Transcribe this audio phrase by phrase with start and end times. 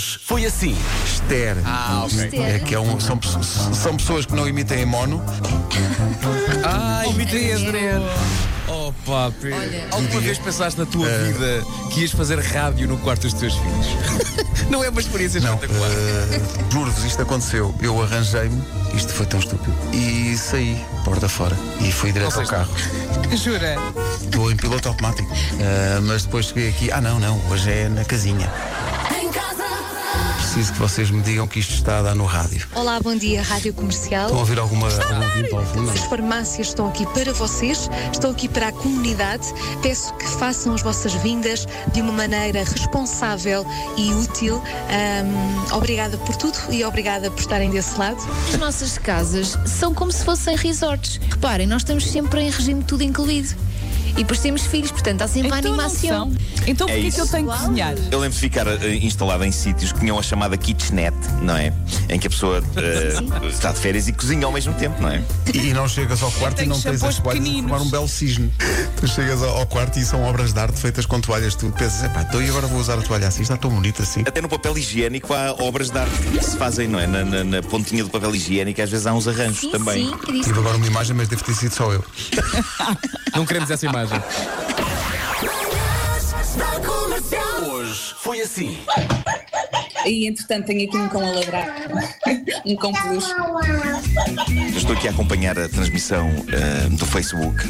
[0.00, 0.74] Hoje foi assim.
[1.04, 1.58] Esther.
[1.62, 2.40] Ah, ok.
[2.40, 5.22] É que é um, são, são pessoas que não emitem em mono.
[6.64, 8.06] Ai, imitei Adriano.
[8.66, 9.50] Oh, papi.
[9.90, 13.86] Alguma vez pensaste na tua vida que ias fazer rádio no quarto dos teus filhos?
[14.70, 15.90] Não é uma experiência Não, espetacular.
[15.90, 16.40] eh,
[16.70, 17.74] juro-vos, isto aconteceu.
[17.82, 18.62] Eu arranjei-me,
[18.94, 22.72] isto foi tão estúpido, e saí, porta fora, e fui direto ao carro.
[23.36, 23.76] Jura?
[24.22, 25.28] Estou em piloto automático.
[25.58, 28.50] Eh, mas depois cheguei aqui, ah não, não, hoje é na casinha.
[30.50, 32.66] Preciso que vocês me digam que isto está a dar no rádio.
[32.74, 34.24] Olá, bom dia, Rádio Comercial.
[34.24, 35.90] Estão a ouvir alguma, algum ouvinte ao fundo?
[35.92, 39.46] As farmácias estão aqui para vocês, estão aqui para a comunidade.
[39.80, 43.64] Peço que façam as vossas vindas de uma maneira responsável
[43.96, 44.60] e útil.
[44.88, 48.20] Ahm, obrigada por tudo e obrigada por estarem desse lado.
[48.52, 51.20] As nossas casas são como se fossem resorts.
[51.30, 53.54] Reparem, nós estamos sempre em regime tudo incluído.
[54.10, 56.32] E depois temos filhos, portanto há sempre Então animação.
[56.66, 57.32] Então É porquê que eu isso.
[57.32, 57.94] tenho que cozinhar?
[58.10, 61.72] Eu lembro de ficar eh, instalado em sítios que tinham a chamada kitchenette, não é?
[62.08, 65.22] Em que a pessoa eh, está de férias e cozinha ao mesmo tempo, não é?
[65.52, 67.70] E, e não chegas ao quarto e não tens as toalhas a pequeninos.
[67.70, 68.52] formar um belo cisne.
[69.00, 71.54] Tu chegas ao, ao quarto e são obras de arte feitas com toalhas.
[71.54, 73.42] Tu pensas, epá, então e agora vou usar a toalha assim?
[73.42, 74.20] Está tão bonita assim.
[74.26, 77.06] Até no papel higiênico há obras de arte que se fazem, não é?
[77.06, 80.06] Na, na- na pontinha do papel higiênico às vezes há uns arranjos Sim, também.
[80.26, 80.42] sim.
[80.42, 82.04] Tive agora uma imagem, mas deve ter sido só eu.
[83.34, 83.99] Não queremos essa imagem.
[87.66, 88.78] Hoje foi assim.
[90.06, 91.66] E entretanto tenho aqui um cão a ladrar.
[92.64, 93.30] um cão peluche.
[94.74, 97.62] Estou aqui a acompanhar a transmissão eh, do Facebook.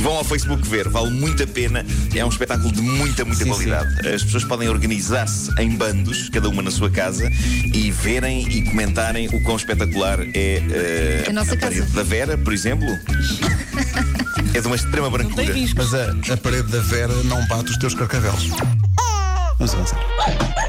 [0.00, 1.86] Vão ao Facebook ver, vale muito a pena.
[2.14, 4.06] É um espetáculo de muita, muita Sim, qualidade.
[4.06, 7.30] As pessoas podem organizar-se em bandos, cada uma na sua casa,
[7.72, 11.94] e verem e comentarem o quão espetacular é eh, A nossa parede casa.
[11.94, 12.86] da Vera, por exemplo.
[14.54, 15.54] É de uma extrema brancura.
[15.76, 18.50] Mas a, a parede da Vera não bate os teus carcavelos.
[19.58, 20.61] Vamos avançar.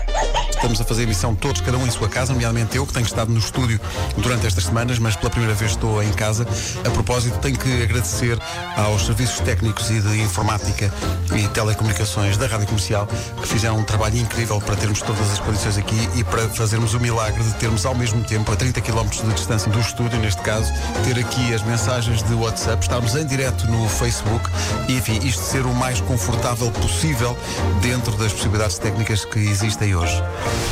[0.63, 3.29] Estamos a fazer emissão todos, cada um em sua casa, nomeadamente eu, que tenho estado
[3.29, 3.81] no estúdio
[4.15, 6.47] durante estas semanas, mas pela primeira vez estou em casa.
[6.85, 8.39] A propósito, tenho que agradecer
[8.77, 10.89] aos serviços técnicos e de informática
[11.35, 13.05] e telecomunicações da Rádio Comercial,
[13.41, 16.99] que fizeram um trabalho incrível para termos todas as condições aqui e para fazermos o
[17.01, 20.71] milagre de termos ao mesmo tempo, a 30 km de distância do estúdio, neste caso,
[21.03, 24.49] ter aqui as mensagens de WhatsApp, estarmos em direto no Facebook
[24.87, 27.37] e, enfim, isto ser o mais confortável possível
[27.81, 30.23] dentro das possibilidades técnicas que existem hoje.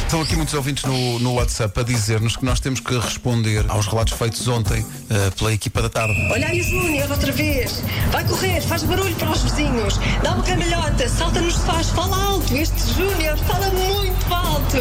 [0.03, 3.87] Estão aqui muitos ouvintes no, no WhatsApp a dizer-nos que nós temos que responder aos
[3.87, 6.13] relatos feitos ontem eh, pela equipa da tarde.
[6.31, 7.81] Olha aí o Júnior outra vez.
[8.11, 9.99] Vai correr, faz barulho para os vizinhos.
[10.21, 12.53] Dá uma camalhota, salta nos sofás, fala alto.
[12.53, 14.77] Este Júnior fala muito alto.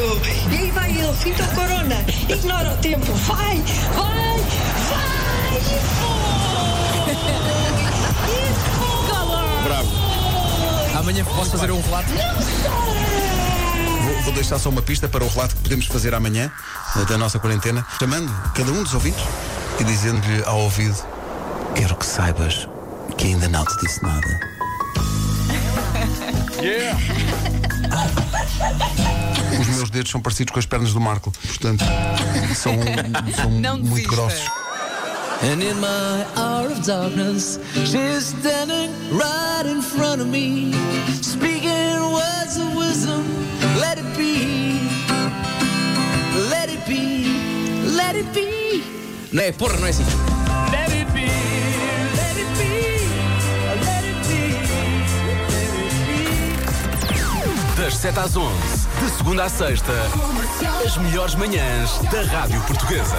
[0.50, 2.04] E aí vai ele, finta o corona.
[2.28, 3.12] Ignora o tempo.
[3.12, 3.56] Vai,
[3.94, 4.38] vai,
[4.90, 5.56] vai.
[5.56, 7.12] E foi.
[7.12, 7.16] E
[8.74, 9.64] foi.
[9.64, 9.90] Bravo.
[10.98, 12.08] Amanhã posso fazer um relato?
[12.08, 13.49] Vou,
[14.22, 16.50] vou deixar só uma pista para o relato que podemos fazer amanhã
[17.08, 19.22] da nossa quarentena, chamando cada um dos ouvintes
[19.78, 20.97] e dizendo-lhe ao ouvido:
[21.75, 22.69] Quero que saibas
[23.16, 24.41] que ainda não te disse nada.
[29.60, 31.84] Os meus dedos são parecidos com as pernas do Marco, portanto,
[32.54, 32.75] são,
[33.34, 34.14] são Não muito desista.
[34.16, 34.50] grossos.
[35.42, 40.70] And in my hour of darkness, she's standing right in front of me,
[41.22, 43.25] speaking words of wisdom.
[48.20, 48.82] It be,
[49.32, 50.04] Não é, porra, não é assim.
[50.70, 51.20] let it be,
[52.16, 52.64] let it be,
[53.84, 54.42] let it be,
[55.04, 56.56] let it
[57.76, 57.82] be.
[57.82, 58.53] Das 7 às 11,
[59.03, 59.92] de segunda à sexta,
[60.84, 63.16] as melhores manhãs da Rádio Portuguesa.